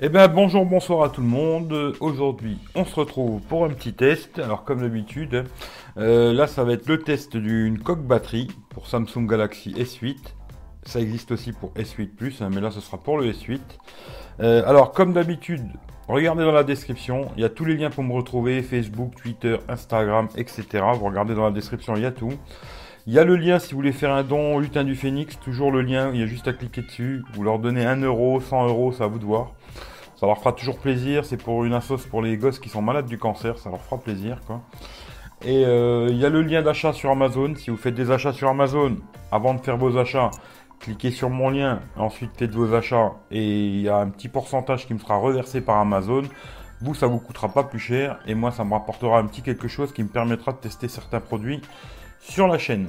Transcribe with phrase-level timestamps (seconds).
[0.00, 1.96] Eh bien bonjour, bonsoir à tout le monde.
[1.98, 4.38] Aujourd'hui, on se retrouve pour un petit test.
[4.38, 5.44] Alors comme d'habitude,
[5.96, 10.18] euh, là ça va être le test d'une coque batterie pour Samsung Galaxy S8.
[10.84, 13.58] Ça existe aussi pour S8 Plus, hein, mais là ce sera pour le S8.
[14.38, 15.66] Euh, alors comme d'habitude,
[16.06, 19.56] regardez dans la description, il y a tous les liens pour me retrouver, Facebook, Twitter,
[19.68, 20.64] Instagram, etc.
[20.94, 22.34] Vous regardez dans la description, il y a tout.
[23.08, 25.72] Il y a le lien si vous voulez faire un don lutin du phénix, toujours
[25.72, 27.24] le lien, il y a juste à cliquer dessus.
[27.32, 29.52] Vous leur donnez 1 euro, 100 euros, ça à vous de voir.
[30.16, 33.06] Ça leur fera toujours plaisir, c'est pour une assoce pour les gosses qui sont malades
[33.06, 34.60] du cancer, ça leur fera plaisir quoi.
[35.40, 38.34] Et euh, il y a le lien d'achat sur Amazon, si vous faites des achats
[38.34, 38.98] sur Amazon,
[39.32, 40.30] avant de faire vos achats,
[40.78, 44.86] cliquez sur mon lien, ensuite faites vos achats, et il y a un petit pourcentage
[44.86, 46.24] qui me sera reversé par Amazon.
[46.82, 49.66] Vous, ça vous coûtera pas plus cher, et moi, ça me rapportera un petit quelque
[49.66, 51.62] chose qui me permettra de tester certains produits
[52.20, 52.88] sur la chaîne.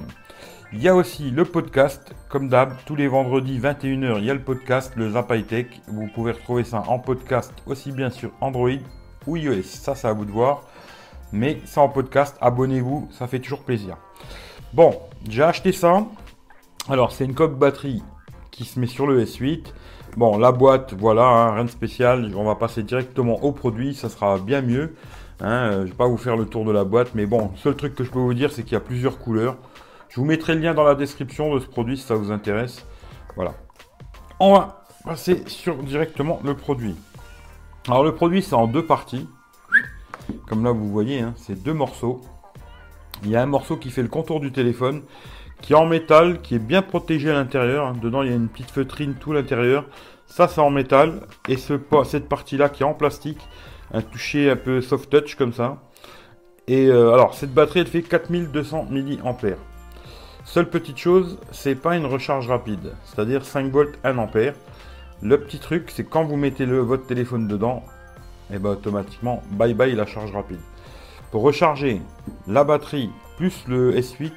[0.72, 4.34] Il y a aussi le podcast, comme d'hab, tous les vendredis 21h, il y a
[4.34, 5.66] le podcast, le Zap Tech.
[5.88, 8.78] Vous pouvez retrouver ça en podcast aussi bien sur Android
[9.26, 9.62] ou iOS.
[9.64, 10.62] Ça, c'est à vous de voir.
[11.32, 13.96] Mais ça en podcast, abonnez-vous, ça fait toujours plaisir.
[14.72, 14.94] Bon,
[15.28, 16.06] j'ai acheté ça.
[16.88, 18.02] Alors, c'est une coque batterie
[18.52, 19.72] qui se met sur le S8.
[20.16, 22.32] Bon, la boîte, voilà, hein, rien de spécial.
[22.36, 24.94] On va passer directement au produit, ça sera bien mieux.
[25.40, 27.74] Hein, je ne vais pas vous faire le tour de la boîte, mais bon, seul
[27.74, 29.56] truc que je peux vous dire, c'est qu'il y a plusieurs couleurs.
[30.10, 32.84] Je vous mettrai le lien dans la description de ce produit si ça vous intéresse.
[33.36, 33.54] Voilà.
[34.38, 36.94] On va passer sur directement le produit.
[37.86, 39.28] Alors le produit, c'est en deux parties.
[40.46, 42.20] Comme là, vous voyez, hein, c'est deux morceaux.
[43.22, 45.02] Il y a un morceau qui fait le contour du téléphone,
[45.62, 47.86] qui est en métal, qui est bien protégé à l'intérieur.
[47.86, 47.94] Hein.
[48.00, 49.86] Dedans, il y a une petite feutrine tout l'intérieur.
[50.26, 51.22] Ça, c'est en métal.
[51.48, 53.40] Et ce, cette partie-là, qui est en plastique,
[53.92, 55.78] un toucher un peu soft touch comme ça.
[56.66, 59.56] Et euh, alors, cette batterie, elle fait 4200 mAh.
[60.44, 64.54] Seule petite chose, c'est pas une recharge rapide, c'est-à-dire 5 volts 1 ampère.
[65.22, 67.84] Le petit truc, c'est quand vous mettez le, votre téléphone dedans,
[68.50, 70.58] et eh ben automatiquement, bye bye la charge rapide.
[71.30, 72.00] Pour recharger
[72.48, 74.32] la batterie plus le S8,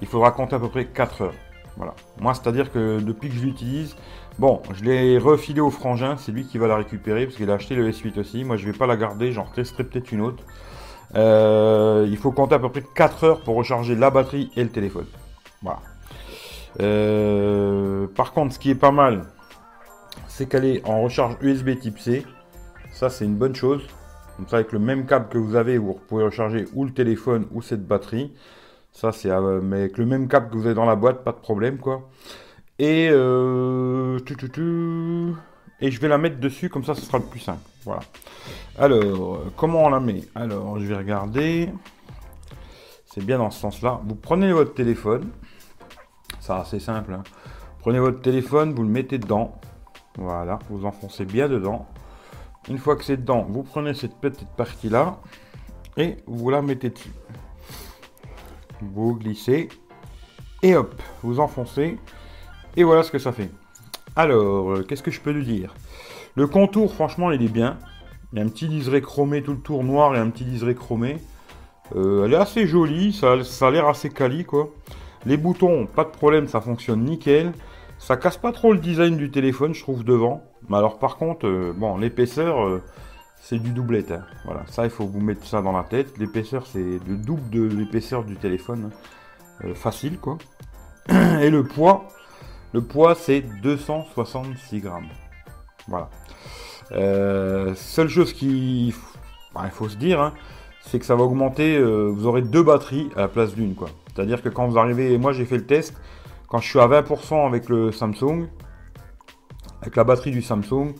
[0.00, 1.34] il faudra compter à peu près 4 heures.
[1.76, 1.94] Voilà.
[2.20, 3.96] Moi, c'est-à-dire que depuis que je l'utilise,
[4.38, 7.54] bon, je l'ai refilé au frangin, c'est lui qui va la récupérer parce qu'il a
[7.54, 8.44] acheté le S8 aussi.
[8.44, 10.42] Moi, je vais pas la garder, j'en testerai peut-être une autre.
[11.16, 14.70] Euh, il faut compter à peu près 4 heures pour recharger la batterie et le
[14.70, 15.06] téléphone.
[15.62, 15.80] Voilà.
[16.80, 19.26] Euh, par contre, ce qui est pas mal,
[20.28, 22.26] c'est qu'elle est en recharge USB type C.
[22.92, 23.86] Ça, c'est une bonne chose.
[24.36, 27.46] Comme ça, avec le même câble que vous avez, vous pouvez recharger ou le téléphone
[27.52, 28.32] ou cette batterie.
[28.92, 31.38] Ça, c'est euh, avec le même câble que vous avez dans la boîte, pas de
[31.38, 32.08] problème, quoi.
[32.78, 34.18] Et euh,
[35.80, 37.60] et je vais la mettre dessus, comme ça, ce sera le plus simple.
[37.84, 38.02] Voilà.
[38.78, 40.22] Alors, comment on la met?
[40.34, 41.68] Alors, je vais regarder.
[43.06, 44.00] C'est bien dans ce sens-là.
[44.04, 45.30] Vous prenez votre téléphone.
[46.40, 47.12] C'est assez simple.
[47.12, 47.22] Hein.
[47.80, 49.60] Prenez votre téléphone, vous le mettez dedans.
[50.16, 51.86] Voilà, vous enfoncez bien dedans.
[52.68, 55.20] Une fois que c'est dedans, vous prenez cette petite partie-là
[55.96, 57.12] et vous la mettez dessus.
[58.80, 59.68] Vous glissez
[60.62, 61.98] et hop, vous enfoncez.
[62.76, 63.50] Et voilà ce que ça fait.
[64.16, 65.74] Alors, euh, qu'est-ce que je peux lui dire?
[66.34, 67.78] Le contour, franchement, il est bien.
[68.32, 70.74] Il y a un petit liseré chromé tout le tour noir et un petit liseré
[70.74, 71.18] chromé.
[71.94, 73.34] Euh, elle est assez jolie, ça,
[73.66, 74.70] a l'air assez quali quoi.
[75.26, 77.52] Les boutons, pas de problème, ça fonctionne nickel.
[77.98, 80.42] Ça casse pas trop le design du téléphone, je trouve, devant.
[80.68, 82.80] Mais alors, par contre, euh, bon, l'épaisseur,
[83.40, 84.10] c'est du doublette.
[84.10, 84.24] Hein.
[84.44, 86.18] Voilà, ça, il faut vous mettre ça dans la tête.
[86.18, 88.90] L'épaisseur, c'est le double de l'épaisseur du téléphone.
[89.62, 89.74] Hein.
[89.74, 90.38] Facile, quoi.
[91.40, 92.08] Et le poids,
[92.74, 95.06] le poids, c'est 266 grammes.
[95.86, 96.08] Voilà.
[97.76, 98.92] seule chose qui,
[99.54, 100.34] bah, faut se dire, hein,
[100.82, 101.80] c'est que ça va augmenter.
[101.80, 103.90] vous aurez deux batteries à la place d'une, quoi.
[104.08, 105.94] C'est-à-dire que quand vous arrivez, moi j'ai fait le test,
[106.48, 108.48] quand je suis à 20% avec le Samsung,
[109.80, 110.94] avec la batterie du Samsung,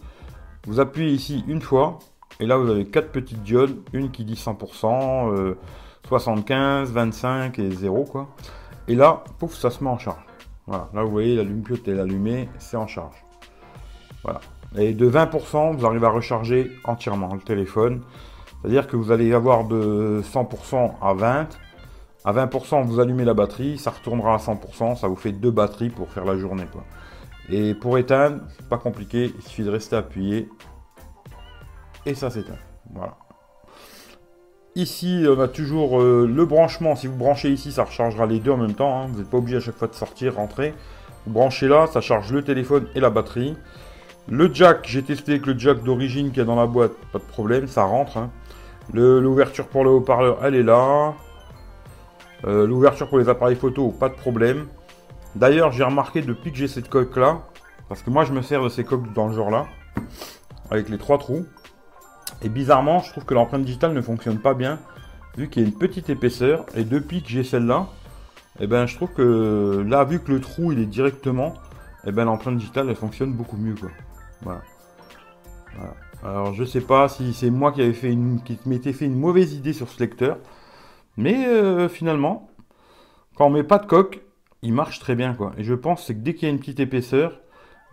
[0.69, 1.99] vous appuyez ici une fois,
[2.39, 5.57] et là vous avez quatre petites diodes, une qui dit 100%,
[6.07, 8.29] 75, 25 et 0 quoi.
[8.87, 10.23] Et là, pouf, ça se met en charge.
[10.67, 13.25] Voilà, là vous voyez la lumière est allumée, c'est en charge.
[14.23, 14.41] Voilà.
[14.77, 18.03] Et de 20%, vous arrivez à recharger entièrement le téléphone.
[18.61, 21.47] C'est-à-dire que vous allez avoir de 100% à 20%,
[22.25, 25.91] à 20%, vous allumez la batterie, ça retournera à 100%, ça vous fait deux batteries
[25.91, 26.65] pour faire la journée.
[27.51, 28.41] Et pour éteindre,
[28.71, 30.49] pas compliqué, il suffit de rester appuyé.
[32.07, 32.59] Et ça s'éteint.
[32.91, 33.19] Voilà.
[34.77, 36.97] Ici, on a toujours euh, le branchement.
[36.97, 39.03] Si vous branchez ici, ça rechargera les deux en même temps.
[39.03, 39.07] Hein.
[39.09, 40.75] Vous n'êtes pas obligé à chaque fois de sortir, rentrer.
[41.27, 43.57] Vous branchez là, ça charge le téléphone et la batterie.
[44.29, 47.25] Le jack, j'ai testé avec le jack d'origine qui est dans la boîte, pas de
[47.25, 48.17] problème, ça rentre.
[48.17, 48.31] Hein.
[48.93, 51.15] L'ouverture pour le haut-parleur, elle est là.
[52.45, 54.67] Euh, l'ouverture pour les appareils photo, pas de problème.
[55.37, 57.43] D'ailleurs, j'ai remarqué depuis que j'ai cette coque là,
[57.89, 59.67] parce que moi je me sers de ces coques dans le genre là.
[60.71, 61.47] avec les trois trous.
[62.43, 64.79] Et bizarrement, je trouve que l'empreinte digitale ne fonctionne pas bien,
[65.37, 66.67] vu qu'il y a une petite épaisseur.
[66.75, 67.89] Et depuis que j'ai celle-là,
[68.61, 71.55] et eh ben, je trouve que là, vu que le trou il est directement,
[72.07, 73.75] eh ben, l'empreinte digitale elle fonctionne beaucoup mieux.
[74.43, 74.63] Voilà.
[76.23, 78.57] Alors je sais pas si c'est moi qui avais fait une, qui
[78.93, 80.39] fait une mauvaise idée sur ce lecteur,
[81.17, 82.49] mais euh, finalement,
[83.35, 84.23] quand on met pas de coque,
[84.63, 85.53] il marche très bien quoi.
[85.59, 87.41] Et je pense que dès qu'il y a une petite épaisseur,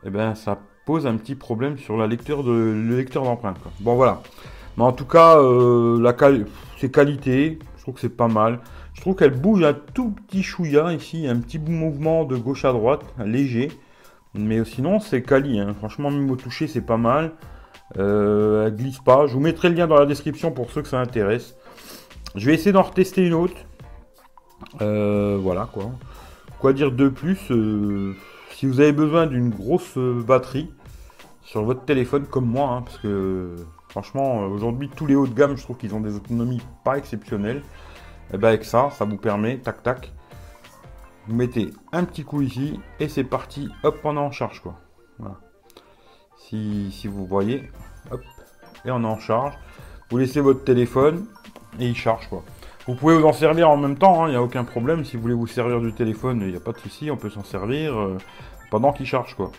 [0.03, 3.57] eh ben ça pose un petit problème sur la lecteur de, le lecteur d'empreinte.
[3.79, 4.21] Bon voilà.
[4.77, 6.15] Mais en tout cas, euh, la
[6.77, 8.59] c'est qualité, je trouve que c'est pas mal.
[8.93, 12.71] Je trouve qu'elle bouge un tout petit chouïa ici, un petit mouvement de gauche à
[12.71, 13.71] droite, léger.
[14.33, 15.59] Mais sinon, c'est quali.
[15.59, 15.73] Hein.
[15.77, 17.33] Franchement, même au toucher, c'est pas mal.
[17.97, 19.27] Euh, elle glisse pas.
[19.27, 21.55] Je vous mettrai le lien dans la description pour ceux que ça intéresse.
[22.35, 23.55] Je vais essayer d'en retester une autre.
[24.81, 25.91] Euh, voilà quoi.
[26.59, 28.15] Quoi dire de plus euh,
[28.53, 30.71] Si vous avez besoin d'une grosse batterie
[31.41, 33.55] sur votre téléphone comme moi, hein, parce que
[33.89, 37.57] franchement aujourd'hui tous les hauts de gamme je trouve qu'ils ont des autonomies pas exceptionnelles.
[37.57, 40.13] Et eh bien avec ça, ça vous permet, tac tac,
[41.27, 44.79] vous mettez un petit coup ici et c'est parti, hop on est en charge quoi.
[45.19, 45.37] Voilà.
[46.37, 47.69] Si, si vous voyez,
[48.09, 48.21] hop,
[48.85, 49.53] et on est en charge.
[50.09, 51.25] Vous laissez votre téléphone
[51.79, 52.43] et il charge quoi.
[52.87, 55.05] Vous pouvez vous en servir en même temps, il hein, n'y a aucun problème.
[55.05, 57.29] Si vous voulez vous servir du téléphone, il n'y a pas de souci, on peut
[57.29, 58.17] s'en servir euh,
[58.71, 59.51] pendant qu'il charge quoi.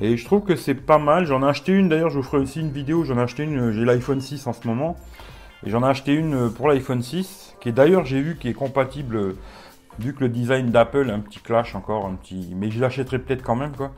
[0.00, 1.26] Et je trouve que c'est pas mal.
[1.26, 3.04] J'en ai acheté une d'ailleurs, je vous ferai aussi une vidéo.
[3.04, 4.96] J'en ai acheté une, j'ai l'iPhone 6 en ce moment.
[5.64, 8.54] Et j'en ai acheté une pour l'iPhone 6, qui est d'ailleurs, j'ai vu, qui est
[8.54, 9.34] compatible,
[9.98, 12.52] vu que le design d'Apple, un petit clash encore, un petit.
[12.56, 13.92] Mais je l'achèterai peut-être quand même quoi.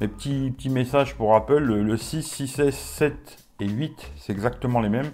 [0.00, 4.88] Mais petit, petit message pour Apple, le, 6, 6S, 7 et 8, c'est exactement les
[4.88, 5.10] mêmes.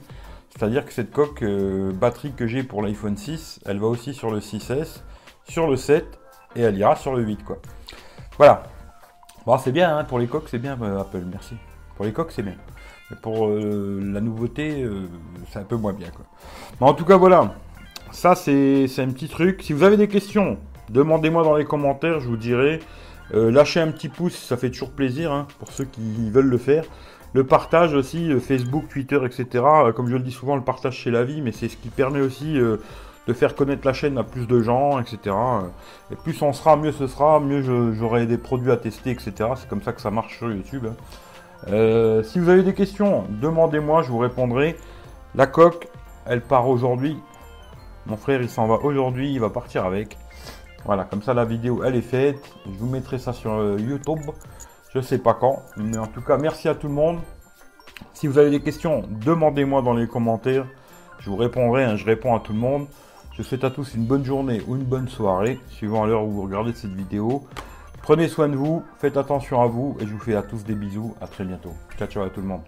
[0.57, 4.31] C'est-à-dire que cette coque euh, batterie que j'ai pour l'iPhone 6, elle va aussi sur
[4.31, 5.01] le 6S,
[5.49, 6.07] sur le 7
[6.55, 7.59] et elle ira sur le 8 quoi.
[8.39, 8.63] Voilà.
[9.47, 11.57] Bon, c'est bien hein, pour les coques, c'est bien euh, Apple, merci.
[11.97, 12.55] Pour les coques, c'est bien.
[13.11, 14.89] Mais pour euh, la nouveauté,
[15.51, 16.09] c'est un peu moins bien.
[16.81, 17.55] Mais en tout cas, voilà.
[18.11, 19.61] Ça, c'est un petit truc.
[19.63, 20.59] Si vous avez des questions,
[20.89, 22.81] demandez-moi dans les commentaires, je vous dirai.
[23.33, 26.85] lâchez un petit pouce, ça fait toujours plaisir hein, pour ceux qui veulent le faire.
[27.35, 29.47] Le partage aussi, euh, Facebook, Twitter, etc.
[29.55, 31.89] Euh, comme je le dis souvent, le partage c'est la vie, mais c'est ce qui
[31.89, 32.77] permet aussi euh,
[33.27, 35.35] de faire connaître la chaîne à plus de gens, etc.
[36.13, 39.33] Et plus on sera, mieux ce sera, mieux j'aurai des produits à tester, etc.
[39.57, 40.87] C'est comme ça que ça marche sur YouTube.
[40.87, 42.23] Hein.
[42.23, 44.77] si vous avez des questions, demandez-moi, je vous répondrai.
[45.35, 45.89] La coque,
[46.27, 47.19] elle part aujourd'hui.
[48.07, 50.19] Mon frère, il s'en va aujourd'hui, il va partir avec.
[50.85, 52.45] Voilà, comme ça la vidéo, elle est faite.
[52.67, 54.21] Je vous mettrai ça sur YouTube.
[54.95, 57.19] Je sais pas quand, mais en tout cas, merci à tout le monde.
[58.13, 60.67] Si vous avez des questions, demandez-moi dans les commentaires.
[61.19, 62.87] Je vous répondrai, hein, je réponds à tout le monde.
[63.37, 66.43] Je souhaite à tous une bonne journée ou une bonne soirée, suivant l'heure où vous
[66.43, 67.45] regardez cette vidéo.
[68.03, 70.75] Prenez soin de vous, faites attention à vous et je vous fais à tous des
[70.75, 71.15] bisous.
[71.21, 71.73] À très bientôt.
[71.99, 72.63] Ciao, ciao à tout le monde.